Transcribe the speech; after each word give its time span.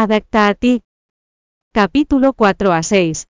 Adapta 0.00 0.46
a 0.46 0.54
ti. 0.54 0.84
Capítulo 1.74 2.32
4 2.32 2.72
a 2.72 2.84
6. 2.84 3.26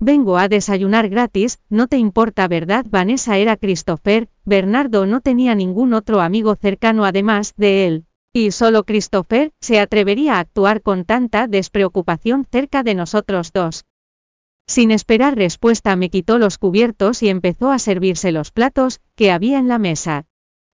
Vengo 0.00 0.38
a 0.38 0.48
desayunar 0.48 1.10
gratis, 1.10 1.60
no 1.68 1.88
te 1.88 1.98
importa 1.98 2.48
verdad 2.48 2.86
Vanessa 2.88 3.36
era 3.36 3.58
Christopher, 3.58 4.30
Bernardo 4.46 5.04
no 5.04 5.20
tenía 5.20 5.54
ningún 5.54 5.92
otro 5.92 6.22
amigo 6.22 6.56
cercano 6.56 7.04
además 7.04 7.52
de 7.58 7.86
él. 7.86 8.06
Y 8.32 8.52
solo 8.52 8.84
Christopher 8.84 9.52
se 9.60 9.78
atrevería 9.78 10.36
a 10.36 10.38
actuar 10.38 10.80
con 10.80 11.04
tanta 11.04 11.48
despreocupación 11.48 12.46
cerca 12.50 12.82
de 12.82 12.94
nosotros 12.94 13.52
dos. 13.52 13.84
Sin 14.66 14.90
esperar 14.90 15.36
respuesta 15.36 15.96
me 15.96 16.08
quitó 16.08 16.38
los 16.38 16.56
cubiertos 16.56 17.22
y 17.22 17.28
empezó 17.28 17.70
a 17.70 17.78
servirse 17.78 18.32
los 18.32 18.52
platos 18.52 19.02
que 19.16 19.30
había 19.30 19.58
en 19.58 19.68
la 19.68 19.78
mesa. 19.78 20.24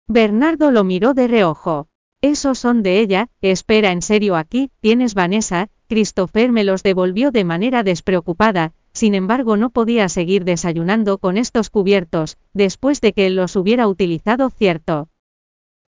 Bernardo 0.07 0.71
lo 0.71 0.85
miró 0.85 1.15
de 1.15 1.27
reojo. 1.27 1.90
Esos 2.23 2.59
son 2.59 2.83
de 2.83 3.01
ella, 3.01 3.29
espera 3.41 3.93
en 3.93 4.03
serio 4.03 4.37
aquí, 4.37 4.71
tienes 4.81 5.15
Vanessa, 5.15 5.69
Christopher 5.89 6.53
me 6.53 6.65
los 6.65 6.83
devolvió 6.83 7.31
de 7.31 7.45
manera 7.45 7.83
despreocupada, 7.83 8.75
sin 8.93 9.15
embargo 9.15 9.57
no 9.57 9.71
podía 9.71 10.09
seguir 10.11 10.45
desayunando 10.45 11.17
con 11.17 11.39
estos 11.39 11.71
cubiertos, 11.71 12.37
después 12.53 13.01
de 13.01 13.15
que 13.15 13.31
los 13.31 13.57
hubiera 13.57 13.89
utilizado 13.89 14.51
cierto. 14.51 15.09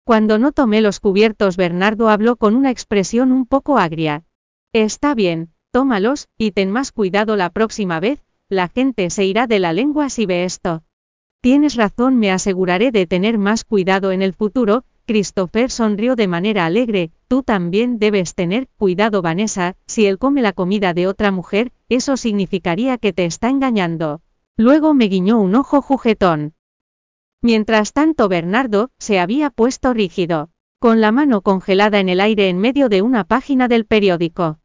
Cuando 0.04 0.38
no 0.38 0.52
tomé 0.52 0.82
los 0.82 1.00
cubiertos 1.00 1.56
Bernardo 1.56 2.10
habló 2.10 2.36
con 2.36 2.56
una 2.56 2.72
expresión 2.72 3.32
un 3.32 3.46
poco 3.46 3.78
agria. 3.78 4.24
Está 4.74 5.16
bien, 5.16 5.52
tómalos, 5.72 6.28
y 6.38 6.52
ten 6.52 6.72
más 6.72 6.92
cuidado 6.92 7.38
la 7.38 7.50
próxima 7.52 8.00
vez, 8.00 8.24
la 8.50 8.68
gente 8.68 9.10
se 9.10 9.26
irá 9.26 9.48
de 9.48 9.60
la 9.60 9.72
lengua 9.72 10.10
si 10.10 10.26
ve 10.26 10.44
esto. 10.44 10.84
Tienes 11.42 11.76
razón, 11.76 12.18
me 12.18 12.32
aseguraré 12.32 12.92
de 12.92 13.08
tener 13.08 13.38
más 13.38 13.64
cuidado 13.64 14.12
en 14.12 14.22
el 14.22 14.34
futuro, 14.34 14.84
Christopher 15.08 15.72
sonrió 15.72 16.18
de 16.18 16.28
manera 16.28 16.66
alegre, 16.66 17.12
tú 17.30 17.42
también 17.42 17.98
debes 17.98 18.36
tener 18.36 18.68
cuidado 18.76 19.22
Vanessa, 19.22 19.78
si 19.86 20.06
él 20.06 20.18
come 20.18 20.42
la 20.42 20.52
comida 20.52 20.94
de 20.94 21.08
otra 21.08 21.32
mujer, 21.32 21.72
eso 21.88 22.18
significaría 22.18 22.98
que 22.98 23.14
te 23.14 23.24
está 23.24 23.48
engañando. 23.48 24.20
Luego 24.58 24.94
me 24.94 25.06
guiñó 25.06 25.40
un 25.40 25.56
ojo 25.56 25.82
juguetón. 25.82 26.56
Mientras 27.42 27.94
tanto 27.94 28.28
Bernardo, 28.28 28.90
se 28.98 29.20
había 29.20 29.50
puesto 29.50 29.94
rígido, 29.94 30.50
con 30.78 31.00
la 31.00 31.14
mano 31.14 31.42
congelada 31.42 32.02
en 32.02 32.10
el 32.10 32.20
aire 32.20 32.50
en 32.50 32.58
medio 32.58 32.90
de 32.90 33.02
una 33.02 33.24
página 33.24 33.70
del 33.70 33.86
periódico. 33.86 34.60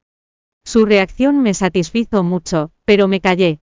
Su 0.64 0.86
reacción 0.86 1.40
me 1.40 1.54
satisfizo 1.54 2.24
mucho, 2.24 2.72
pero 2.84 3.06
me 3.06 3.20
callé. 3.20 3.60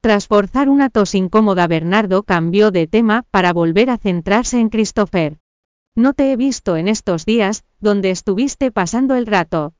Tras 0.00 0.26
forzar 0.26 0.70
una 0.70 0.88
tos 0.88 1.14
incómoda 1.14 1.66
Bernardo 1.66 2.22
cambió 2.22 2.70
de 2.70 2.86
tema 2.86 3.24
para 3.30 3.52
volver 3.52 3.90
a 3.90 3.98
centrarse 3.98 4.58
en 4.58 4.70
Christopher. 4.70 5.38
No 5.96 6.12
te 6.12 6.32
he 6.32 6.36
visto 6.36 6.76
en 6.76 6.88
estos 6.88 7.24
días, 7.24 7.64
donde 7.78 8.10
estuviste 8.10 8.72
pasando 8.72 9.14
el 9.14 9.26
rato. 9.26 9.74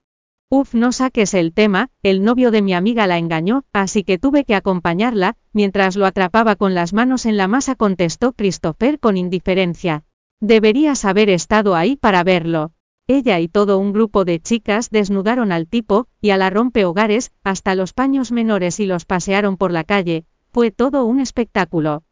Uf, 0.48 0.73
no 0.73 0.93
saques 0.93 1.34
el 1.34 1.53
tema, 1.53 1.91
el 2.05 2.23
novio 2.23 2.53
de 2.53 2.62
mi 2.62 2.73
amiga 2.73 3.09
la 3.09 3.19
engañó, 3.19 3.65
así 3.73 4.05
que 4.05 4.19
tuve 4.19 4.45
que 4.45 4.55
acompañarla, 4.55 5.37
mientras 5.53 5.97
lo 5.97 6.06
atrapaba 6.06 6.55
con 6.55 6.73
las 6.73 6.93
manos 6.93 7.27
en 7.27 7.37
la 7.37 7.48
masa 7.48 7.75
contestó 7.75 8.33
Christopher 8.33 9.01
con 9.01 9.17
indiferencia. 9.17 10.05
Deberías 10.41 11.05
haber 11.05 11.31
estado 11.31 11.75
ahí 11.75 11.97
para 11.97 12.23
verlo. 12.23 12.71
Ella 13.09 13.41
y 13.41 13.49
todo 13.49 13.78
un 13.78 13.93
grupo 13.93 14.25
de 14.25 14.39
chicas 14.39 14.91
desnudaron 14.91 15.51
al 15.51 15.67
tipo, 15.67 16.06
y 16.21 16.31
a 16.31 16.37
la 16.37 16.49
rompehogares, 16.49 17.33
hasta 17.43 17.75
los 17.75 17.93
paños 17.93 18.31
menores 18.31 18.78
y 18.78 18.87
los 18.87 19.05
pasearon 19.05 19.56
por 19.56 19.73
la 19.73 19.83
calle, 19.83 20.27
fue 20.53 20.71
todo 20.71 21.05
un 21.06 21.19
espectáculo. 21.19 22.05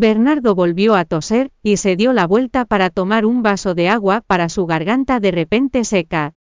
Bernardo 0.00 0.54
volvió 0.54 0.94
a 0.94 1.04
toser, 1.04 1.52
y 1.62 1.76
se 1.76 1.94
dio 1.94 2.14
la 2.14 2.26
vuelta 2.26 2.64
para 2.64 2.88
tomar 2.88 3.26
un 3.26 3.42
vaso 3.42 3.74
de 3.74 3.90
agua 3.90 4.22
para 4.26 4.48
su 4.48 4.64
garganta 4.64 5.20
de 5.20 5.30
repente 5.30 5.84
seca. 5.84 6.32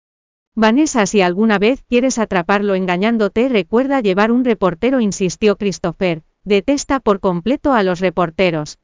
Vanessa, 0.56 1.06
si 1.06 1.20
alguna 1.20 1.60
vez 1.60 1.84
quieres 1.84 2.20
atraparlo 2.20 2.74
engañándote, 2.74 3.50
recuerda 3.50 4.00
llevar 4.00 4.32
un 4.32 4.46
reportero, 4.46 5.02
insistió 5.02 5.58
Christopher, 5.58 6.24
detesta 6.46 7.02
por 7.02 7.20
completo 7.20 7.74
a 7.74 7.84
los 7.84 8.00
reporteros. 8.00 8.80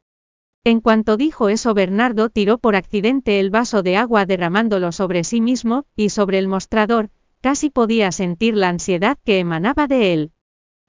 En 0.62 0.82
cuanto 0.82 1.16
dijo 1.16 1.48
eso, 1.48 1.72
Bernardo 1.72 2.28
tiró 2.28 2.58
por 2.58 2.76
accidente 2.76 3.40
el 3.40 3.48
vaso 3.48 3.82
de 3.82 3.96
agua 3.96 4.26
derramándolo 4.26 4.92
sobre 4.92 5.24
sí 5.24 5.40
mismo, 5.40 5.86
y 5.96 6.10
sobre 6.10 6.36
el 6.36 6.48
mostrador, 6.48 7.08
casi 7.40 7.70
podía 7.70 8.12
sentir 8.12 8.54
la 8.54 8.68
ansiedad 8.68 9.16
que 9.24 9.38
emanaba 9.38 9.86
de 9.86 10.12
él. 10.12 10.32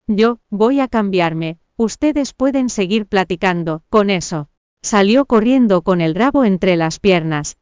Yo, 0.08 0.42
voy 0.50 0.82
a 0.82 0.90
cambiarme, 0.90 1.60
ustedes 1.78 2.34
pueden 2.34 2.70
seguir 2.70 3.06
platicando, 3.06 3.84
con 3.90 4.10
eso. 4.10 4.50
Salió 4.82 5.26
corriendo 5.26 5.82
con 5.82 6.02
el 6.02 6.16
rabo 6.16 6.44
entre 6.44 6.76
las 6.76 7.00
piernas. 7.00 7.58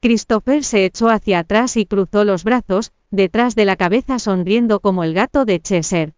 Christopher 0.00 0.64
se 0.64 0.84
echó 0.84 1.10
hacia 1.10 1.38
atrás 1.38 1.76
y 1.76 1.86
cruzó 1.86 2.24
los 2.24 2.42
brazos, 2.42 2.92
detrás 3.10 3.54
de 3.54 3.64
la 3.64 3.76
cabeza 3.76 4.18
sonriendo 4.18 4.80
como 4.80 5.04
el 5.04 5.14
gato 5.14 5.44
de 5.44 5.60
Cheshire. 5.60 6.14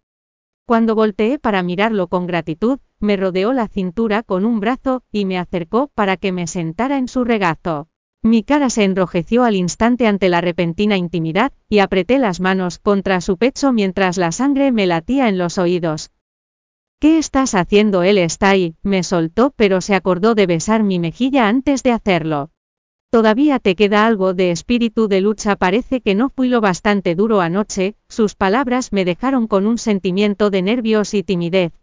Cuando 0.65 0.95
volteé 0.95 1.37
para 1.37 1.61
mirarlo 1.61 2.07
con 2.07 2.25
gratitud, 2.25 2.79
me 2.99 3.17
rodeó 3.17 3.53
la 3.53 3.67
cintura 3.67 4.23
con 4.23 4.45
un 4.45 4.59
brazo, 4.59 5.03
y 5.11 5.25
me 5.25 5.37
acercó 5.37 5.91
para 5.93 6.17
que 6.17 6.31
me 6.31 6.47
sentara 6.47 6.97
en 6.97 7.07
su 7.07 7.23
regazo. 7.23 7.87
Mi 8.23 8.41
cara 8.41 8.71
se 8.71 8.83
enrojeció 8.83 9.43
al 9.43 9.55
instante 9.55 10.07
ante 10.07 10.29
la 10.29 10.41
repentina 10.41 10.97
intimidad, 10.97 11.53
y 11.69 11.77
apreté 11.77 12.17
las 12.17 12.39
manos 12.39 12.79
contra 12.79 13.21
su 13.21 13.37
pecho 13.37 13.71
mientras 13.71 14.17
la 14.17 14.31
sangre 14.31 14.71
me 14.71 14.87
latía 14.87 15.29
en 15.29 15.37
los 15.37 15.59
oídos. 15.59 16.09
¿Qué 17.05 17.19
estás 17.19 17.53
haciendo? 17.53 18.01
Él 18.01 18.17
está 18.17 18.49
ahí, 18.49 18.73
me 18.81 19.03
soltó 19.03 19.53
pero 19.55 19.79
se 19.79 19.93
acordó 19.93 20.33
de 20.33 20.47
besar 20.47 20.81
mi 20.81 20.97
mejilla 20.97 21.47
antes 21.47 21.83
de 21.83 21.91
hacerlo. 21.91 22.49
Todavía 23.11 23.59
te 23.59 23.75
queda 23.75 24.07
algo 24.07 24.33
de 24.33 24.49
espíritu 24.49 25.07
de 25.07 25.21
lucha, 25.21 25.55
parece 25.55 26.01
que 26.01 26.15
no 26.15 26.29
fui 26.29 26.47
lo 26.47 26.61
bastante 26.61 27.13
duro 27.13 27.41
anoche, 27.41 27.95
sus 28.09 28.33
palabras 28.33 28.91
me 28.91 29.05
dejaron 29.05 29.45
con 29.45 29.67
un 29.67 29.77
sentimiento 29.77 30.49
de 30.49 30.63
nervios 30.63 31.13
y 31.13 31.21
timidez. 31.21 31.73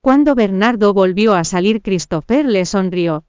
Cuando 0.00 0.34
Bernardo 0.34 0.92
volvió 0.92 1.34
a 1.34 1.44
salir, 1.44 1.80
Christopher 1.80 2.44
le 2.44 2.64
sonrió. 2.64 3.26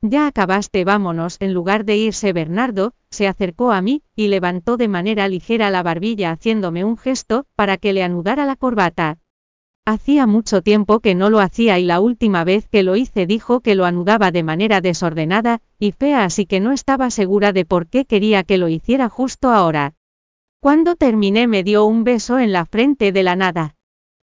Ya 0.00 0.28
acabaste, 0.28 0.86
vámonos. 0.86 1.36
En 1.40 1.52
lugar 1.52 1.84
de 1.84 1.98
irse 1.98 2.32
Bernardo, 2.32 2.94
se 3.10 3.28
acercó 3.28 3.70
a 3.70 3.82
mí, 3.82 4.02
y 4.16 4.28
levantó 4.28 4.78
de 4.78 4.88
manera 4.88 5.28
ligera 5.28 5.68
la 5.70 5.82
barbilla 5.82 6.30
haciéndome 6.30 6.84
un 6.84 6.96
gesto, 6.96 7.44
para 7.54 7.76
que 7.76 7.92
le 7.92 8.02
anudara 8.02 8.46
la 8.46 8.56
corbata. 8.56 9.18
Hacía 9.86 10.26
mucho 10.26 10.62
tiempo 10.62 11.00
que 11.00 11.14
no 11.14 11.30
lo 11.30 11.40
hacía 11.40 11.78
y 11.78 11.84
la 11.84 12.00
última 12.00 12.44
vez 12.44 12.68
que 12.68 12.82
lo 12.82 12.96
hice 12.96 13.26
dijo 13.26 13.60
que 13.60 13.74
lo 13.74 13.86
anudaba 13.86 14.30
de 14.30 14.42
manera 14.42 14.80
desordenada 14.80 15.62
y 15.78 15.92
fea 15.92 16.24
así 16.24 16.46
que 16.46 16.60
no 16.60 16.72
estaba 16.72 17.10
segura 17.10 17.52
de 17.52 17.64
por 17.64 17.86
qué 17.88 18.04
quería 18.04 18.44
que 18.44 18.58
lo 18.58 18.68
hiciera 18.68 19.08
justo 19.08 19.50
ahora. 19.50 19.94
Cuando 20.60 20.96
terminé 20.96 21.46
me 21.46 21.62
dio 21.62 21.86
un 21.86 22.04
beso 22.04 22.38
en 22.38 22.52
la 22.52 22.66
frente 22.66 23.12
de 23.12 23.22
la 23.22 23.36
nada. 23.36 23.74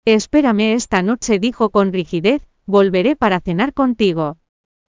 Espérame 0.04 0.74
esta 0.74 1.02
noche 1.02 1.38
dijo 1.38 1.70
con 1.70 1.92
rigidez, 1.92 2.42
volveré 2.66 3.14
para 3.14 3.40
cenar 3.40 3.72
contigo. 3.72 4.38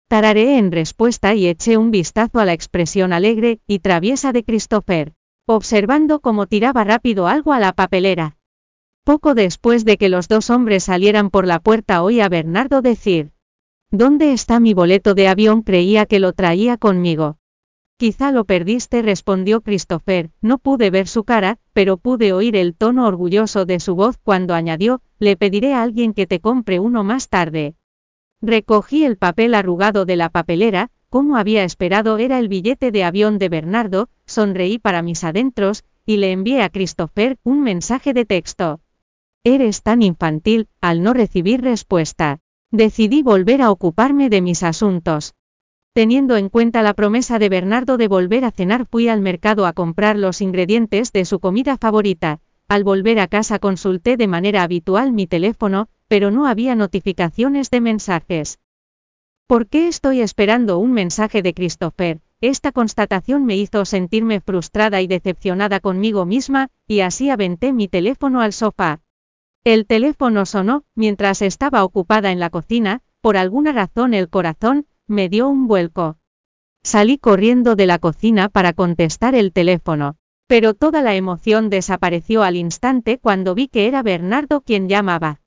Tararé 0.08 0.58
en 0.58 0.72
respuesta 0.72 1.36
y 1.36 1.48
eché 1.48 1.78
un 1.78 1.92
vistazo 1.92 2.40
a 2.40 2.46
la 2.46 2.54
expresión 2.54 3.14
alegre 3.14 3.60
y 3.68 3.80
traviesa 3.80 4.34
de 4.34 4.44
Christopher, 4.44 5.14
observando 5.46 6.20
cómo 6.20 6.48
tiraba 6.48 6.84
rápido 6.84 7.28
algo 7.28 7.54
a 7.54 7.60
la 7.60 7.74
papelera. 7.74 8.35
Poco 9.06 9.36
después 9.36 9.86
de 9.86 9.98
que 9.98 10.10
los 10.10 10.28
dos 10.28 10.50
hombres 10.50 10.86
salieran 10.86 11.30
por 11.30 11.46
la 11.46 11.60
puerta 11.60 12.02
oí 12.02 12.22
a 12.22 12.28
Bernardo 12.28 12.82
decir, 12.82 13.30
¿Dónde 13.92 14.34
está 14.34 14.60
mi 14.60 14.74
boleto 14.74 15.14
de 15.14 15.28
avión? 15.28 15.62
Creía 15.62 16.08
que 16.08 16.20
lo 16.20 16.34
traía 16.34 16.78
conmigo. 16.78 17.38
Quizá 17.98 18.32
lo 18.32 18.46
perdiste, 18.46 19.04
respondió 19.04 19.62
Christopher, 19.62 20.32
no 20.42 20.58
pude 20.58 20.90
ver 20.90 21.08
su 21.08 21.24
cara, 21.24 21.60
pero 21.72 21.98
pude 21.98 22.34
oír 22.34 22.56
el 22.56 22.74
tono 22.74 23.06
orgulloso 23.06 23.66
de 23.66 23.80
su 23.80 23.94
voz 23.94 24.18
cuando 24.18 24.56
añadió, 24.56 25.02
le 25.20 25.38
pediré 25.38 25.76
a 25.76 25.84
alguien 25.84 26.12
que 26.12 26.26
te 26.26 26.40
compre 26.40 26.80
uno 26.80 27.04
más 27.04 27.30
tarde. 27.30 27.76
Recogí 28.42 29.06
el 29.06 29.18
papel 29.18 29.54
arrugado 29.54 30.06
de 30.06 30.16
la 30.16 30.30
papelera, 30.30 30.90
como 31.10 31.38
había 31.38 31.64
esperado 31.64 32.18
era 32.18 32.40
el 32.40 32.48
billete 32.50 32.92
de 32.92 33.04
avión 33.04 33.38
de 33.38 33.50
Bernardo, 33.50 34.10
sonreí 34.26 34.80
para 34.80 35.04
mis 35.04 35.24
adentros, 35.24 35.84
y 36.08 36.18
le 36.18 36.32
envié 36.32 36.64
a 36.64 36.70
Christopher 36.70 37.38
un 37.44 37.62
mensaje 37.62 38.12
de 38.12 38.26
texto. 38.26 38.82
Eres 39.48 39.84
tan 39.84 40.02
infantil, 40.02 40.70
al 40.82 41.04
no 41.04 41.14
recibir 41.14 41.62
respuesta. 41.62 42.40
Decidí 42.72 43.22
volver 43.22 43.62
a 43.62 43.70
ocuparme 43.70 44.32
de 44.32 44.42
mis 44.42 44.64
asuntos. 44.64 45.36
Teniendo 45.94 46.36
en 46.36 46.50
cuenta 46.50 46.82
la 46.82 46.96
promesa 46.96 47.38
de 47.38 47.48
Bernardo 47.48 47.98
de 47.98 48.08
volver 48.08 48.44
a 48.44 48.50
cenar, 48.50 48.88
fui 48.88 49.08
al 49.08 49.22
mercado 49.22 49.68
a 49.68 49.74
comprar 49.74 50.18
los 50.18 50.42
ingredientes 50.42 51.14
de 51.14 51.26
su 51.26 51.40
comida 51.40 51.78
favorita. 51.78 52.40
Al 52.68 52.84
volver 52.84 53.20
a 53.20 53.28
casa 53.28 53.60
consulté 53.60 54.18
de 54.18 54.26
manera 54.26 54.64
habitual 54.64 55.12
mi 55.12 55.28
teléfono, 55.28 55.90
pero 56.08 56.32
no 56.32 56.48
había 56.48 56.74
notificaciones 56.74 57.70
de 57.70 57.82
mensajes. 57.82 58.58
¿Por 59.46 59.68
qué 59.68 59.88
estoy 59.88 60.22
esperando 60.22 60.80
un 60.80 60.92
mensaje 60.92 61.44
de 61.44 61.54
Christopher? 61.54 62.20
Esta 62.42 62.72
constatación 62.72 63.46
me 63.46 63.56
hizo 63.58 63.86
sentirme 63.86 64.42
frustrada 64.42 65.04
y 65.04 65.08
decepcionada 65.08 65.82
conmigo 65.82 66.26
misma, 66.26 66.70
y 66.88 67.02
así 67.02 67.30
aventé 67.30 67.74
mi 67.74 67.88
teléfono 67.88 68.42
al 68.42 68.52
sofá. 68.52 69.02
El 69.66 69.88
teléfono 69.88 70.46
sonó, 70.46 70.84
mientras 70.94 71.42
estaba 71.42 71.84
ocupada 71.84 72.32
en 72.32 72.40
la 72.40 72.52
cocina, 72.52 73.02
por 73.20 73.36
alguna 73.36 73.72
razón 73.72 74.14
el 74.14 74.30
corazón, 74.30 74.86
me 75.08 75.28
dio 75.28 75.50
un 75.50 75.68
vuelco. 75.68 76.18
Salí 76.84 77.18
corriendo 77.18 77.76
de 77.76 77.88
la 77.88 77.98
cocina 77.98 78.48
para 78.48 78.74
contestar 78.74 79.34
el 79.34 79.52
teléfono. 79.52 80.18
Pero 80.46 80.76
toda 80.76 81.02
la 81.02 81.16
emoción 81.16 81.72
desapareció 81.72 82.44
al 82.44 82.58
instante 82.58 83.18
cuando 83.18 83.56
vi 83.56 83.68
que 83.68 83.88
era 83.88 84.04
Bernardo 84.04 84.62
quien 84.62 84.88
llamaba. 84.88 85.42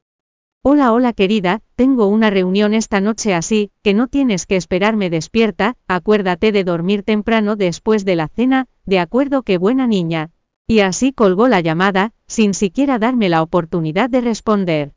Hola, 0.65 0.93
hola 0.93 1.13
querida, 1.13 1.63
tengo 1.77 2.09
una 2.09 2.29
reunión 2.29 2.75
esta 2.75 3.01
noche 3.01 3.35
así, 3.35 3.71
que 3.85 3.95
no 3.95 4.09
tienes 4.09 4.47
que 4.47 4.57
esperarme 4.57 5.11
despierta, 5.11 5.77
acuérdate 5.87 6.51
de 6.51 6.65
dormir 6.65 7.05
temprano 7.05 7.55
después 7.55 8.05
de 8.05 8.17
la 8.17 8.27
cena, 8.27 8.67
de 8.85 8.99
acuerdo 8.99 9.45
que 9.45 9.59
buena 9.59 9.87
niña. 9.87 10.33
Y 10.71 10.81
así 10.81 11.15
colgó 11.15 11.49
la 11.49 11.63
llamada, 11.63 12.13
sin 12.27 12.53
siquiera 12.53 12.99
darme 12.99 13.31
la 13.31 13.41
oportunidad 13.41 14.11
de 14.11 14.21
responder. 14.21 14.93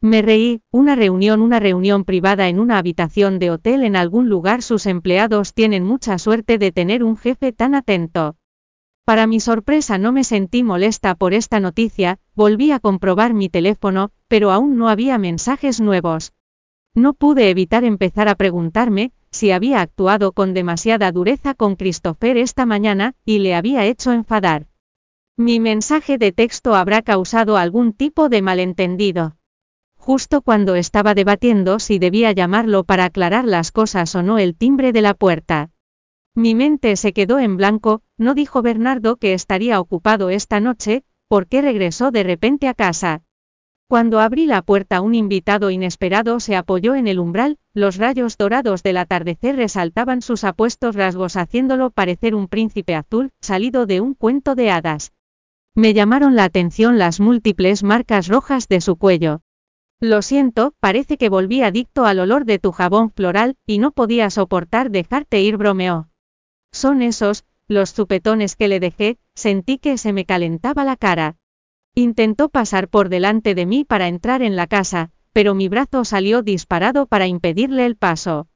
Me 0.00 0.22
reí, 0.22 0.62
una 0.70 0.94
reunión, 0.94 1.40
una 1.40 1.58
reunión 1.58 2.04
privada 2.04 2.48
en 2.48 2.60
una 2.60 2.78
habitación 2.78 3.40
de 3.40 3.50
hotel 3.50 3.82
en 3.82 3.96
algún 3.96 4.28
lugar. 4.28 4.62
Sus 4.62 4.86
empleados 4.86 5.54
tienen 5.54 5.82
mucha 5.82 6.18
suerte 6.18 6.58
de 6.58 6.70
tener 6.70 7.02
un 7.02 7.16
jefe 7.16 7.50
tan 7.50 7.74
atento. 7.74 8.36
Para 9.04 9.26
mi 9.26 9.40
sorpresa 9.40 9.98
no 9.98 10.12
me 10.12 10.22
sentí 10.22 10.62
molesta 10.62 11.16
por 11.16 11.34
esta 11.34 11.58
noticia, 11.58 12.20
volví 12.36 12.70
a 12.70 12.78
comprobar 12.78 13.34
mi 13.34 13.48
teléfono, 13.48 14.12
pero 14.28 14.52
aún 14.52 14.76
no 14.76 14.88
había 14.88 15.18
mensajes 15.18 15.80
nuevos. 15.80 16.32
No 16.94 17.12
pude 17.12 17.50
evitar 17.50 17.82
empezar 17.82 18.28
a 18.28 18.36
preguntarme, 18.36 19.10
si 19.32 19.50
había 19.50 19.80
actuado 19.80 20.30
con 20.30 20.54
demasiada 20.54 21.10
dureza 21.10 21.54
con 21.54 21.74
Christopher 21.74 22.36
esta 22.36 22.66
mañana, 22.66 23.16
y 23.24 23.40
le 23.40 23.56
había 23.56 23.84
hecho 23.84 24.12
enfadar. 24.12 24.68
Mi 25.38 25.60
mensaje 25.60 26.16
de 26.16 26.32
texto 26.32 26.74
habrá 26.74 27.02
causado 27.02 27.58
algún 27.58 27.92
tipo 27.92 28.30
de 28.30 28.40
malentendido. 28.40 29.36
Justo 29.98 30.40
cuando 30.40 30.76
estaba 30.76 31.12
debatiendo 31.12 31.78
si 31.78 31.98
debía 31.98 32.32
llamarlo 32.32 32.84
para 32.84 33.04
aclarar 33.04 33.44
las 33.44 33.70
cosas 33.70 34.14
o 34.14 34.22
no 34.22 34.38
el 34.38 34.56
timbre 34.56 34.92
de 34.92 35.02
la 35.02 35.12
puerta. 35.12 35.68
Mi 36.34 36.54
mente 36.54 36.96
se 36.96 37.12
quedó 37.12 37.38
en 37.38 37.58
blanco, 37.58 38.00
no 38.16 38.32
dijo 38.32 38.62
Bernardo 38.62 39.16
que 39.16 39.34
estaría 39.34 39.78
ocupado 39.78 40.30
esta 40.30 40.58
noche, 40.58 41.04
¿por 41.28 41.48
qué 41.48 41.60
regresó 41.60 42.10
de 42.10 42.22
repente 42.22 42.66
a 42.66 42.72
casa? 42.72 43.20
Cuando 43.88 44.20
abrí 44.20 44.46
la 44.46 44.62
puerta 44.62 45.02
un 45.02 45.14
invitado 45.14 45.68
inesperado 45.68 46.40
se 46.40 46.56
apoyó 46.56 46.94
en 46.94 47.08
el 47.08 47.18
umbral, 47.18 47.58
los 47.74 47.98
rayos 47.98 48.38
dorados 48.38 48.82
del 48.82 48.96
atardecer 48.96 49.56
resaltaban 49.56 50.22
sus 50.22 50.44
apuestos 50.44 50.96
rasgos 50.96 51.36
haciéndolo 51.36 51.90
parecer 51.90 52.34
un 52.34 52.48
príncipe 52.48 52.94
azul, 52.94 53.32
salido 53.42 53.84
de 53.84 54.00
un 54.00 54.14
cuento 54.14 54.54
de 54.54 54.70
hadas. 54.70 55.12
Me 55.78 55.92
llamaron 55.92 56.36
la 56.36 56.44
atención 56.44 56.96
las 56.96 57.20
múltiples 57.20 57.82
marcas 57.82 58.28
rojas 58.28 58.66
de 58.66 58.80
su 58.80 58.96
cuello. 58.96 59.42
Lo 60.00 60.22
siento, 60.22 60.72
parece 60.80 61.18
que 61.18 61.28
volví 61.28 61.60
adicto 61.60 62.06
al 62.06 62.18
olor 62.18 62.46
de 62.46 62.58
tu 62.58 62.72
jabón 62.72 63.10
floral, 63.10 63.58
y 63.66 63.76
no 63.76 63.90
podía 63.90 64.30
soportar 64.30 64.90
dejarte 64.90 65.42
ir, 65.42 65.58
bromeó. 65.58 66.08
Son 66.72 67.02
esos, 67.02 67.44
los 67.68 67.94
chupetones 67.94 68.56
que 68.56 68.68
le 68.68 68.80
dejé, 68.80 69.18
sentí 69.34 69.76
que 69.76 69.98
se 69.98 70.14
me 70.14 70.24
calentaba 70.24 70.82
la 70.82 70.96
cara. 70.96 71.36
Intentó 71.94 72.48
pasar 72.48 72.88
por 72.88 73.10
delante 73.10 73.54
de 73.54 73.66
mí 73.66 73.84
para 73.84 74.08
entrar 74.08 74.40
en 74.40 74.56
la 74.56 74.68
casa, 74.68 75.10
pero 75.34 75.54
mi 75.54 75.68
brazo 75.68 76.06
salió 76.06 76.40
disparado 76.40 77.04
para 77.04 77.26
impedirle 77.26 77.84
el 77.84 77.96
paso. 77.96 78.48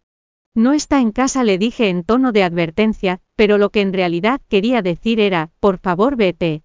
No 0.54 0.72
está 0.72 1.02
en 1.02 1.12
casa, 1.12 1.44
le 1.44 1.58
dije 1.58 1.90
en 1.90 2.02
tono 2.02 2.32
de 2.32 2.44
advertencia, 2.44 3.20
pero 3.36 3.58
lo 3.58 3.68
que 3.68 3.82
en 3.82 3.92
realidad 3.92 4.40
quería 4.48 4.80
decir 4.80 5.20
era, 5.20 5.50
por 5.60 5.76
favor 5.76 6.16
vete. 6.16 6.62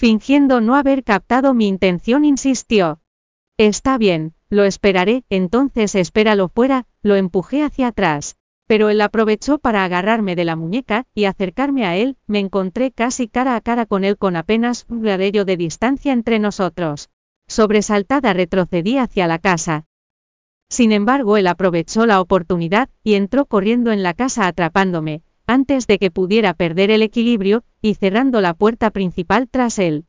Fingiendo 0.00 0.62
no 0.62 0.76
haber 0.76 1.04
captado 1.04 1.52
mi 1.52 1.68
intención, 1.68 2.24
insistió. 2.24 3.00
Está 3.58 3.98
bien, 3.98 4.32
lo 4.48 4.64
esperaré, 4.64 5.24
entonces 5.28 5.94
espéralo 5.94 6.48
fuera, 6.48 6.86
lo 7.02 7.16
empujé 7.16 7.62
hacia 7.62 7.88
atrás. 7.88 8.38
Pero 8.66 8.88
él 8.88 9.02
aprovechó 9.02 9.58
para 9.58 9.84
agarrarme 9.84 10.36
de 10.36 10.46
la 10.46 10.56
muñeca, 10.56 11.04
y 11.12 11.26
acercarme 11.26 11.84
a 11.84 11.98
él, 11.98 12.16
me 12.26 12.38
encontré 12.38 12.92
casi 12.92 13.28
cara 13.28 13.54
a 13.56 13.60
cara 13.60 13.84
con 13.84 14.04
él 14.04 14.16
con 14.16 14.36
apenas 14.36 14.86
un 14.88 15.02
gradillo 15.02 15.44
de 15.44 15.58
distancia 15.58 16.14
entre 16.14 16.38
nosotros. 16.38 17.10
Sobresaltada 17.46 18.32
retrocedí 18.32 18.96
hacia 18.96 19.26
la 19.26 19.38
casa. 19.38 19.84
Sin 20.70 20.92
embargo, 20.92 21.36
él 21.36 21.46
aprovechó 21.46 22.06
la 22.06 22.22
oportunidad, 22.22 22.88
y 23.04 23.16
entró 23.16 23.44
corriendo 23.44 23.92
en 23.92 24.02
la 24.02 24.14
casa 24.14 24.46
atrapándome, 24.46 25.24
antes 25.50 25.86
de 25.86 25.98
que 25.98 26.10
pudiera 26.10 26.54
perder 26.54 26.90
el 26.90 27.02
equilibrio, 27.02 27.64
y 27.82 27.94
cerrando 27.94 28.40
la 28.40 28.54
puerta 28.54 28.90
principal 28.90 29.48
tras 29.48 29.78
él. 29.78 30.04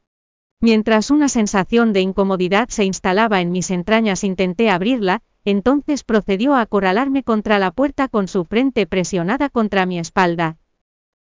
Mientras 0.62 1.10
una 1.10 1.30
sensación 1.30 1.94
de 1.94 2.02
incomodidad 2.02 2.70
se 2.70 2.86
instalaba 2.86 3.42
en 3.42 3.52
mis 3.52 3.72
entrañas 3.72 4.24
intenté 4.24 4.70
abrirla, 4.70 5.24
entonces 5.44 6.04
procedió 6.04 6.54
a 6.54 6.62
acorralarme 6.62 7.24
contra 7.24 7.58
la 7.58 7.72
puerta 7.72 8.08
con 8.08 8.28
su 8.28 8.46
frente 8.46 8.86
presionada 8.86 9.50
contra 9.50 9.88
mi 9.88 9.98
espalda. 9.98 10.58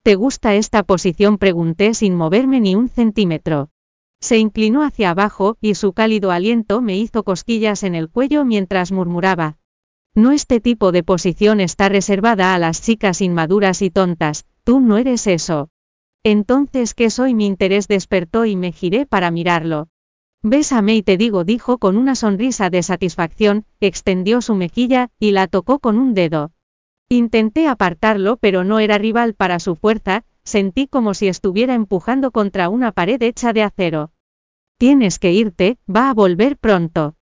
¿Te 0.03 0.15
gusta 0.17 0.55
esta 0.55 0.83
posición? 0.83 1.39
pregunté 1.39 1.95
sin 1.95 2.15
moverme 2.15 2.61
ni 2.61 2.75
un 2.75 2.91
centímetro. 2.91 3.71
Se 4.21 4.37
inclinó 4.37 4.83
hacia 4.83 5.11
abajo, 5.11 5.57
y 5.63 5.75
su 5.77 5.95
cálido 5.95 6.31
aliento 6.31 6.83
me 6.83 6.99
hizo 6.99 7.25
cosquillas 7.25 7.85
en 7.85 7.95
el 7.95 8.11
cuello 8.11 8.45
mientras 8.45 8.93
murmuraba, 8.93 9.57
no 10.15 10.33
este 10.33 10.61
tipo 10.61 10.93
de 10.93 11.03
posición 11.03 11.61
está 11.61 11.89
reservada 11.89 12.55
a 12.55 12.59
las 12.59 12.83
chicas 12.83 13.21
inmaduras 13.21 13.83
y 13.83 13.91
tontas, 13.91 14.45
tú 14.65 14.81
no 14.81 14.99
eres 14.99 15.27
eso. 15.27 15.69
Entonces, 16.25 16.95
¿qué 16.95 17.11
soy? 17.11 17.35
Mi 17.35 17.47
interés 17.47 17.89
despertó 17.89 18.45
y 18.45 18.57
me 18.57 18.73
giré 18.73 19.07
para 19.07 19.31
mirarlo. 19.31 19.89
Bésame 20.43 20.97
y 20.97 21.03
te 21.03 21.17
digo, 21.17 21.45
dijo 21.45 21.79
con 21.79 21.97
una 21.97 22.15
sonrisa 22.15 22.71
de 22.71 22.83
satisfacción, 22.83 23.65
extendió 23.81 24.41
su 24.41 24.55
mejilla, 24.55 25.11
y 25.19 25.33
la 25.33 25.47
tocó 25.47 25.79
con 25.79 25.99
un 25.99 26.15
dedo. 26.15 26.53
Intenté 27.09 27.69
apartarlo, 27.69 28.37
pero 28.37 28.65
no 28.65 28.79
era 28.79 28.99
rival 28.99 29.35
para 29.35 29.59
su 29.59 29.77
fuerza, 29.77 30.25
sentí 30.45 30.87
como 30.87 31.15
si 31.15 31.29
estuviera 31.29 31.75
empujando 31.75 32.31
contra 32.31 32.69
una 32.69 32.93
pared 32.93 33.23
hecha 33.23 33.53
de 33.53 33.63
acero. 33.63 34.13
Tienes 34.79 35.19
que 35.19 35.33
irte, 35.33 35.79
va 35.95 36.11
a 36.11 36.15
volver 36.15 36.57
pronto. 36.57 37.17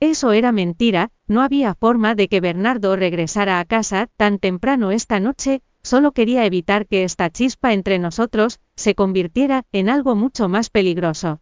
Eso 0.00 0.32
era 0.32 0.52
mentira, 0.52 1.10
no 1.26 1.40
había 1.40 1.74
forma 1.74 2.14
de 2.14 2.28
que 2.28 2.40
Bernardo 2.40 2.96
regresara 2.96 3.60
a 3.60 3.64
casa 3.64 4.08
tan 4.18 4.38
temprano 4.38 4.90
esta 4.90 5.20
noche, 5.20 5.62
solo 5.82 6.12
quería 6.12 6.44
evitar 6.44 6.86
que 6.86 7.02
esta 7.04 7.30
chispa 7.30 7.72
entre 7.72 7.98
nosotros 7.98 8.60
se 8.74 8.94
convirtiera 8.94 9.64
en 9.72 9.88
algo 9.88 10.14
mucho 10.14 10.48
más 10.48 10.68
peligroso. 10.68 11.40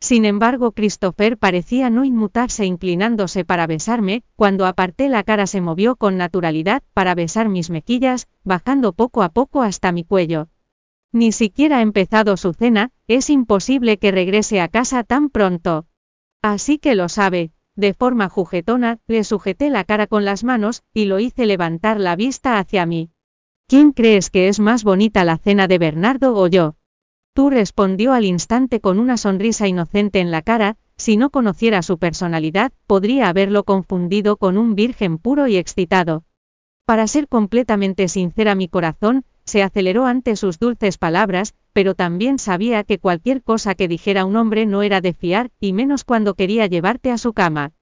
Sin 0.00 0.24
embargo, 0.24 0.72
Christopher 0.72 1.36
parecía 1.36 1.90
no 1.90 2.04
inmutarse 2.04 2.64
inclinándose 2.64 3.44
para 3.44 3.66
besarme, 3.66 4.24
cuando 4.36 4.66
aparté 4.66 5.08
la 5.08 5.22
cara 5.22 5.46
se 5.46 5.60
movió 5.60 5.94
con 5.94 6.16
naturalidad 6.16 6.82
para 6.94 7.14
besar 7.14 7.48
mis 7.48 7.70
mejillas, 7.70 8.26
bajando 8.42 8.94
poco 8.94 9.22
a 9.22 9.28
poco 9.28 9.62
hasta 9.62 9.92
mi 9.92 10.02
cuello. 10.02 10.48
Ni 11.12 11.30
siquiera 11.30 11.78
ha 11.78 11.82
empezado 11.82 12.36
su 12.38 12.54
cena, 12.54 12.90
es 13.06 13.28
imposible 13.28 13.98
que 13.98 14.10
regrese 14.10 14.60
a 14.60 14.68
casa 14.68 15.04
tan 15.04 15.28
pronto. 15.28 15.86
Así 16.40 16.78
que 16.78 16.96
lo 16.96 17.08
sabe, 17.08 17.52
de 17.76 17.94
forma 17.94 18.28
juguetona, 18.28 18.98
le 19.06 19.24
sujeté 19.24 19.70
la 19.70 19.84
cara 19.84 20.06
con 20.06 20.24
las 20.24 20.44
manos, 20.44 20.82
y 20.92 21.06
lo 21.06 21.18
hice 21.18 21.46
levantar 21.46 21.98
la 21.98 22.16
vista 22.16 22.58
hacia 22.58 22.86
mí. 22.86 23.10
¿Quién 23.66 23.92
crees 23.92 24.30
que 24.30 24.48
es 24.48 24.60
más 24.60 24.84
bonita 24.84 25.24
la 25.24 25.38
cena 25.38 25.68
de 25.68 25.78
Bernardo 25.78 26.34
o 26.36 26.46
yo? 26.46 26.76
Tú 27.34 27.48
respondió 27.48 28.12
al 28.12 28.26
instante 28.26 28.80
con 28.80 28.98
una 28.98 29.16
sonrisa 29.16 29.66
inocente 29.66 30.20
en 30.20 30.30
la 30.30 30.42
cara, 30.42 30.76
si 30.96 31.16
no 31.16 31.30
conociera 31.30 31.82
su 31.82 31.98
personalidad, 31.98 32.72
podría 32.86 33.28
haberlo 33.28 33.64
confundido 33.64 34.36
con 34.36 34.58
un 34.58 34.74
virgen 34.74 35.18
puro 35.18 35.48
y 35.48 35.56
excitado. 35.56 36.24
Para 36.84 37.06
ser 37.06 37.28
completamente 37.28 38.08
sincera 38.08 38.54
mi 38.54 38.68
corazón, 38.68 39.24
se 39.44 39.62
aceleró 39.62 40.06
ante 40.06 40.36
sus 40.36 40.58
dulces 40.58 40.98
palabras, 40.98 41.54
pero 41.72 41.94
también 41.94 42.38
sabía 42.38 42.84
que 42.84 42.98
cualquier 42.98 43.42
cosa 43.42 43.74
que 43.74 43.88
dijera 43.88 44.24
un 44.24 44.36
hombre 44.36 44.66
no 44.66 44.82
era 44.82 45.00
de 45.00 45.14
fiar, 45.14 45.50
y 45.60 45.72
menos 45.72 46.04
cuando 46.04 46.34
quería 46.34 46.66
llevarte 46.66 47.10
a 47.10 47.18
su 47.18 47.32
cama. 47.32 47.72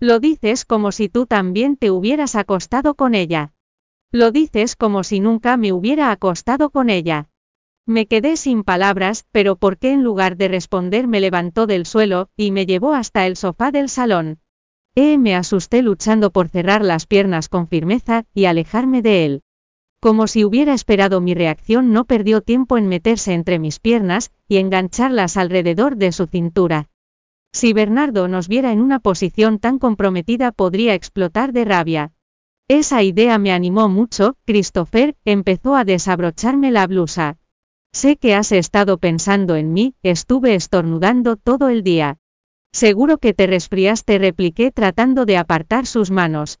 Lo 0.00 0.18
dices 0.18 0.64
como 0.64 0.92
si 0.92 1.08
tú 1.08 1.26
también 1.26 1.76
te 1.76 1.90
hubieras 1.90 2.34
acostado 2.34 2.94
con 2.94 3.14
ella. 3.14 3.52
Lo 4.10 4.30
dices 4.30 4.76
como 4.76 5.04
si 5.04 5.20
nunca 5.20 5.56
me 5.56 5.72
hubiera 5.72 6.10
acostado 6.10 6.70
con 6.70 6.90
ella. 6.90 7.28
Me 7.86 8.06
quedé 8.06 8.36
sin 8.36 8.62
palabras, 8.62 9.24
pero 9.32 9.56
¿por 9.56 9.78
qué 9.78 9.92
en 9.92 10.02
lugar 10.02 10.36
de 10.36 10.48
responder 10.48 11.08
me 11.08 11.20
levantó 11.20 11.66
del 11.66 11.86
suelo, 11.86 12.28
y 12.36 12.50
me 12.50 12.66
llevó 12.66 12.94
hasta 12.94 13.26
el 13.26 13.36
sofá 13.36 13.70
del 13.70 13.88
salón? 13.88 14.38
Eh, 14.94 15.18
me 15.18 15.34
asusté 15.34 15.82
luchando 15.82 16.30
por 16.30 16.48
cerrar 16.48 16.84
las 16.84 17.06
piernas 17.06 17.48
con 17.48 17.66
firmeza, 17.66 18.24
y 18.34 18.44
alejarme 18.44 19.02
de 19.02 19.24
él. 19.24 19.42
Como 20.02 20.26
si 20.26 20.44
hubiera 20.44 20.74
esperado 20.74 21.20
mi 21.20 21.32
reacción, 21.32 21.92
no 21.92 22.06
perdió 22.06 22.40
tiempo 22.40 22.76
en 22.76 22.88
meterse 22.88 23.34
entre 23.34 23.60
mis 23.60 23.78
piernas 23.78 24.32
y 24.48 24.56
engancharlas 24.56 25.36
alrededor 25.36 25.94
de 25.94 26.10
su 26.10 26.26
cintura. 26.26 26.88
Si 27.52 27.72
Bernardo 27.72 28.26
nos 28.26 28.48
viera 28.48 28.72
en 28.72 28.80
una 28.80 28.98
posición 28.98 29.60
tan 29.60 29.78
comprometida 29.78 30.50
podría 30.50 30.94
explotar 30.94 31.52
de 31.52 31.64
rabia. 31.64 32.12
Esa 32.66 33.04
idea 33.04 33.38
me 33.38 33.52
animó 33.52 33.88
mucho, 33.88 34.34
Christopher 34.44 35.14
empezó 35.24 35.76
a 35.76 35.84
desabrocharme 35.84 36.72
la 36.72 36.88
blusa. 36.88 37.38
Sé 37.92 38.16
que 38.16 38.34
has 38.34 38.50
estado 38.50 38.98
pensando 38.98 39.54
en 39.54 39.72
mí, 39.72 39.94
estuve 40.02 40.56
estornudando 40.56 41.36
todo 41.36 41.68
el 41.68 41.84
día. 41.84 42.18
Seguro 42.72 43.18
que 43.18 43.34
te 43.34 43.46
resfriaste, 43.46 44.18
repliqué 44.18 44.72
tratando 44.72 45.26
de 45.26 45.36
apartar 45.36 45.86
sus 45.86 46.10
manos. 46.10 46.58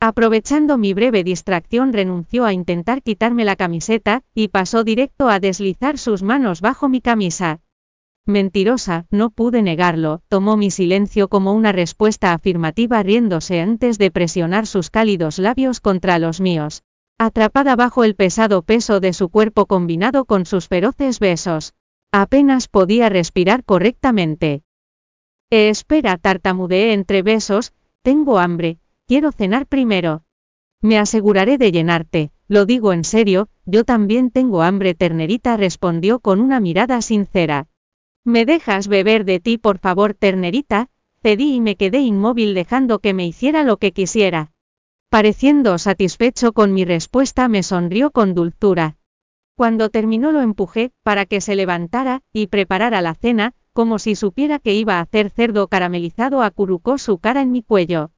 Aprovechando 0.00 0.76
mi 0.76 0.92
breve 0.92 1.24
distracción 1.24 1.94
renunció 1.94 2.44
a 2.44 2.52
intentar 2.52 3.02
quitarme 3.02 3.46
la 3.46 3.56
camiseta, 3.56 4.22
y 4.34 4.48
pasó 4.48 4.84
directo 4.84 5.30
a 5.30 5.40
deslizar 5.40 5.96
sus 5.96 6.22
manos 6.22 6.60
bajo 6.60 6.90
mi 6.90 7.00
camisa. 7.00 7.60
Mentirosa, 8.26 9.06
no 9.10 9.30
pude 9.30 9.62
negarlo, 9.62 10.20
tomó 10.28 10.56
mi 10.56 10.70
silencio 10.70 11.28
como 11.28 11.54
una 11.54 11.72
respuesta 11.72 12.34
afirmativa 12.34 13.02
riéndose 13.02 13.60
antes 13.60 13.96
de 13.96 14.10
presionar 14.10 14.66
sus 14.66 14.90
cálidos 14.90 15.38
labios 15.38 15.80
contra 15.80 16.18
los 16.18 16.40
míos. 16.40 16.82
Atrapada 17.18 17.76
bajo 17.76 18.04
el 18.04 18.16
pesado 18.16 18.60
peso 18.62 19.00
de 19.00 19.14
su 19.14 19.30
cuerpo 19.30 19.64
combinado 19.64 20.26
con 20.26 20.44
sus 20.44 20.68
feroces 20.68 21.20
besos. 21.20 21.72
Apenas 22.12 22.68
podía 22.68 23.08
respirar 23.08 23.64
correctamente. 23.64 24.62
Eh, 25.50 25.70
espera, 25.70 26.18
tartamudeé 26.18 26.92
entre 26.92 27.22
besos, 27.22 27.72
tengo 28.02 28.38
hambre, 28.38 28.78
quiero 29.06 29.30
cenar 29.30 29.66
primero. 29.66 30.24
Me 30.82 30.98
aseguraré 30.98 31.58
de 31.58 31.70
llenarte, 31.72 32.32
lo 32.48 32.66
digo 32.66 32.92
en 32.92 33.04
serio, 33.04 33.48
yo 33.64 33.84
también 33.84 34.30
tengo 34.30 34.62
hambre, 34.62 34.94
ternerita 34.94 35.56
respondió 35.56 36.18
con 36.18 36.40
una 36.40 36.60
mirada 36.60 37.00
sincera. 37.02 37.68
¿Me 38.24 38.44
dejas 38.44 38.88
beber 38.88 39.24
de 39.24 39.40
ti 39.40 39.58
por 39.58 39.78
favor, 39.78 40.14
ternerita? 40.14 40.90
Cedí 41.22 41.54
y 41.54 41.60
me 41.60 41.76
quedé 41.76 42.00
inmóvil 42.00 42.54
dejando 42.54 42.98
que 42.98 43.14
me 43.14 43.26
hiciera 43.26 43.62
lo 43.62 43.78
que 43.78 43.92
quisiera. 43.92 44.52
Pareciendo 45.08 45.78
satisfecho 45.78 46.52
con 46.52 46.74
mi 46.74 46.84
respuesta 46.84 47.48
me 47.48 47.62
sonrió 47.62 48.10
con 48.10 48.34
dulzura. 48.34 48.96
Cuando 49.54 49.88
terminó 49.88 50.32
lo 50.32 50.42
empujé, 50.42 50.92
para 51.02 51.24
que 51.26 51.40
se 51.40 51.54
levantara, 51.54 52.22
y 52.32 52.48
preparara 52.48 53.00
la 53.00 53.14
cena, 53.14 53.54
como 53.72 53.98
si 53.98 54.16
supiera 54.16 54.58
que 54.58 54.74
iba 54.74 54.98
a 54.98 55.00
hacer 55.00 55.30
cerdo 55.30 55.68
caramelizado 55.68 56.42
acurrucó 56.42 56.98
su 56.98 57.18
cara 57.18 57.40
en 57.40 57.52
mi 57.52 57.62
cuello. 57.62 58.10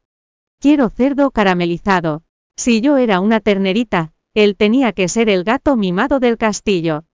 Quiero 0.61 0.91
cerdo 0.91 1.31
caramelizado. 1.31 2.25
Si 2.57 2.81
yo 2.81 2.97
era 2.97 3.21
una 3.21 3.39
ternerita, 3.39 4.13
él 4.35 4.57
tenía 4.57 4.93
que 4.93 5.07
ser 5.07 5.29
el 5.29 5.45
gato 5.45 5.77
mimado 5.77 6.19
del 6.19 6.37
castillo. 6.37 7.05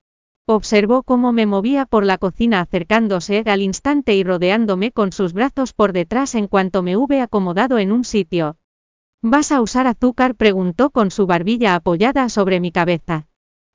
Observó 0.46 1.02
cómo 1.02 1.30
me 1.32 1.44
movía 1.44 1.84
por 1.84 2.06
la 2.06 2.16
cocina 2.16 2.60
acercándose 2.60 3.42
al 3.44 3.60
instante 3.60 4.14
y 4.14 4.24
rodeándome 4.24 4.92
con 4.92 5.12
sus 5.12 5.34
brazos 5.34 5.74
por 5.74 5.92
detrás 5.92 6.34
en 6.34 6.48
cuanto 6.48 6.82
me 6.82 6.96
hube 6.96 7.20
acomodado 7.20 7.78
en 7.78 7.92
un 7.92 8.04
sitio. 8.04 8.56
¿Vas 9.20 9.52
a 9.52 9.60
usar 9.60 9.86
azúcar? 9.86 10.36
preguntó 10.36 10.88
con 10.88 11.10
su 11.10 11.26
barbilla 11.26 11.74
apoyada 11.74 12.30
sobre 12.30 12.60
mi 12.60 12.72
cabeza. 12.72 13.26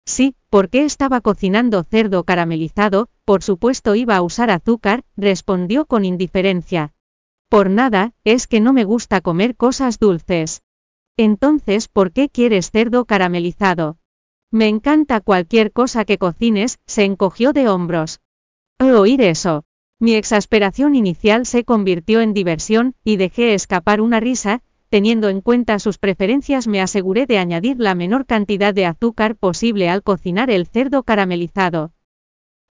Sí, 0.03 0.35
porque 0.49 0.83
estaba 0.83 1.21
cocinando 1.21 1.83
cerdo 1.83 2.23
caramelizado, 2.23 3.09
por 3.23 3.43
supuesto 3.43 3.93
iba 3.93 4.15
a 4.15 4.23
usar 4.23 4.49
azúcar, 4.49 5.03
respondió 5.15 5.85
con 5.85 6.05
indiferencia. 6.05 6.93
Por 7.49 7.71
nada, 7.71 8.13
es 8.23 8.45
que 8.45 8.59
no 8.59 8.73
me 8.73 8.83
gusta 8.83 9.21
comer 9.21 9.55
cosas 9.55 9.97
dulces. 9.97 10.61
Entonces, 11.17 11.87
¿por 11.87 12.11
qué 12.11 12.29
quieres 12.29 12.69
cerdo 12.69 13.05
caramelizado? 13.05 13.97
Me 14.51 14.67
encanta 14.67 15.19
cualquier 15.19 15.71
cosa 15.71 16.05
que 16.05 16.19
cocines, 16.19 16.79
se 16.85 17.03
encogió 17.05 17.51
de 17.51 17.67
hombros. 17.67 18.21
Oír 18.79 19.21
eso, 19.21 19.65
mi 19.99 20.13
exasperación 20.13 20.95
inicial 20.95 21.45
se 21.45 21.65
convirtió 21.65 22.21
en 22.21 22.33
diversión, 22.33 22.95
y 23.03 23.17
dejé 23.17 23.53
escapar 23.53 23.99
una 23.99 24.19
risa, 24.19 24.61
teniendo 24.89 25.27
en 25.27 25.41
cuenta 25.41 25.79
sus 25.79 25.97
preferencias 25.97 26.67
me 26.67 26.81
aseguré 26.81 27.25
de 27.25 27.37
añadir 27.37 27.79
la 27.79 27.95
menor 27.95 28.25
cantidad 28.25 28.73
de 28.73 28.85
azúcar 28.85 29.35
posible 29.35 29.89
al 29.89 30.03
cocinar 30.03 30.49
el 30.49 30.67
cerdo 30.67 31.03
caramelizado. 31.03 31.91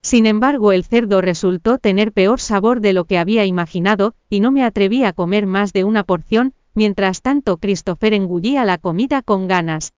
Sin 0.07 0.25
embargo, 0.27 0.71
el 0.71 0.85
cerdo 0.85 1.21
resultó 1.21 1.79
tener 1.79 2.13
peor 2.13 2.39
sabor 2.39 2.81
de 2.81 2.93
lo 2.93 3.07
que 3.07 3.19
había 3.19 3.45
imaginado, 3.45 4.15
y 4.31 4.39
no 4.39 4.53
me 4.53 4.63
atreví 4.63 5.03
a 5.03 5.13
comer 5.13 5.47
más 5.47 5.73
de 5.73 5.83
una 5.83 6.05
porción, 6.05 6.55
mientras 6.77 7.23
tanto 7.23 7.57
Christopher 7.57 8.15
engullía 8.15 8.65
la 8.65 8.79
comida 8.79 9.21
con 9.23 9.49
ganas. 9.49 9.95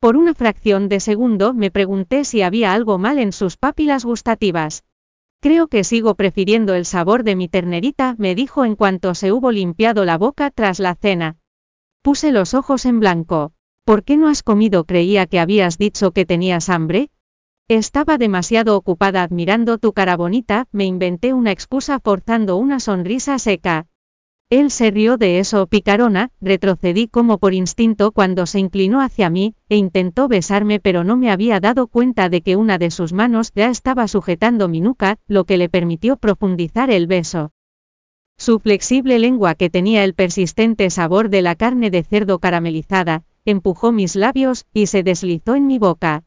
Por 0.00 0.16
una 0.16 0.34
fracción 0.34 0.88
de 0.88 0.98
segundo 0.98 1.54
me 1.54 1.70
pregunté 1.70 2.24
si 2.24 2.42
había 2.42 2.72
algo 2.72 2.98
mal 2.98 3.20
en 3.20 3.30
sus 3.30 3.56
papilas 3.56 4.04
gustativas. 4.04 4.82
Creo 5.40 5.68
que 5.68 5.84
sigo 5.84 6.16
prefiriendo 6.16 6.74
el 6.74 6.84
sabor 6.84 7.22
de 7.22 7.36
mi 7.36 7.46
ternerita, 7.46 8.16
me 8.18 8.34
dijo 8.34 8.64
en 8.64 8.74
cuanto 8.74 9.14
se 9.14 9.30
hubo 9.30 9.52
limpiado 9.52 10.04
la 10.04 10.18
boca 10.18 10.50
tras 10.50 10.80
la 10.80 10.96
cena. 10.96 11.36
Puse 12.02 12.32
los 12.32 12.52
ojos 12.52 12.84
en 12.84 12.98
blanco. 12.98 13.52
¿Por 13.84 14.02
qué 14.02 14.16
no 14.16 14.26
has 14.26 14.42
comido? 14.42 14.86
Creía 14.86 15.26
que 15.28 15.38
habías 15.38 15.78
dicho 15.78 16.10
que 16.10 16.26
tenías 16.26 16.68
hambre. 16.68 17.10
Estaba 17.68 18.16
demasiado 18.16 18.76
ocupada 18.76 19.24
admirando 19.24 19.78
tu 19.78 19.92
cara 19.92 20.16
bonita, 20.16 20.68
me 20.70 20.84
inventé 20.84 21.32
una 21.32 21.50
excusa 21.50 21.98
forzando 21.98 22.58
una 22.58 22.78
sonrisa 22.78 23.40
seca. 23.40 23.88
Él 24.50 24.70
se 24.70 24.92
rió 24.92 25.16
de 25.16 25.40
eso, 25.40 25.66
picarona, 25.66 26.30
retrocedí 26.40 27.08
como 27.08 27.38
por 27.38 27.54
instinto 27.54 28.12
cuando 28.12 28.46
se 28.46 28.60
inclinó 28.60 29.00
hacia 29.00 29.30
mí, 29.30 29.56
e 29.68 29.76
intentó 29.78 30.28
besarme 30.28 30.78
pero 30.78 31.02
no 31.02 31.16
me 31.16 31.32
había 31.32 31.58
dado 31.58 31.88
cuenta 31.88 32.28
de 32.28 32.40
que 32.40 32.54
una 32.54 32.78
de 32.78 32.92
sus 32.92 33.12
manos 33.12 33.50
ya 33.52 33.68
estaba 33.68 34.06
sujetando 34.06 34.68
mi 34.68 34.80
nuca, 34.80 35.18
lo 35.26 35.44
que 35.44 35.56
le 35.56 35.68
permitió 35.68 36.18
profundizar 36.18 36.92
el 36.92 37.08
beso. 37.08 37.50
Su 38.38 38.60
flexible 38.60 39.18
lengua 39.18 39.56
que 39.56 39.70
tenía 39.70 40.04
el 40.04 40.14
persistente 40.14 40.88
sabor 40.90 41.30
de 41.30 41.42
la 41.42 41.56
carne 41.56 41.90
de 41.90 42.04
cerdo 42.04 42.38
caramelizada, 42.38 43.24
empujó 43.44 43.90
mis 43.90 44.14
labios, 44.14 44.66
y 44.72 44.86
se 44.86 45.02
deslizó 45.02 45.56
en 45.56 45.66
mi 45.66 45.80
boca. 45.80 46.22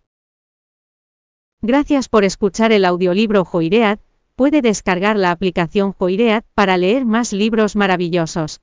Gracias 1.61 2.07
por 2.07 2.23
escuchar 2.23 2.71
el 2.71 2.85
audiolibro 2.85 3.43
Joiread, 3.43 3.99
puede 4.37 4.61
descargar 4.61 5.17
la 5.17 5.31
aplicación 5.31 5.91
Joiread 5.91 6.43
para 6.55 6.77
leer 6.77 7.05
más 7.05 7.33
libros 7.33 7.75
maravillosos. 7.75 8.61